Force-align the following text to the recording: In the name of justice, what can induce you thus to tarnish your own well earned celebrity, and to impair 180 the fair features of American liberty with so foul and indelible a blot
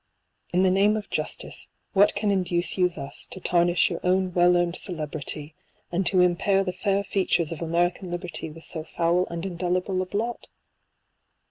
In 0.51 0.63
the 0.63 0.71
name 0.71 0.97
of 0.97 1.11
justice, 1.11 1.67
what 1.93 2.15
can 2.15 2.31
induce 2.31 2.75
you 2.75 2.89
thus 2.89 3.27
to 3.27 3.39
tarnish 3.39 3.91
your 3.91 3.99
own 4.03 4.33
well 4.33 4.57
earned 4.57 4.75
celebrity, 4.75 5.53
and 5.91 6.07
to 6.07 6.21
impair 6.21 6.63
180 6.63 6.65
the 6.75 6.83
fair 6.83 7.03
features 7.03 7.51
of 7.51 7.61
American 7.61 8.09
liberty 8.09 8.49
with 8.49 8.63
so 8.63 8.83
foul 8.83 9.27
and 9.27 9.45
indelible 9.45 10.01
a 10.01 10.07
blot 10.07 10.47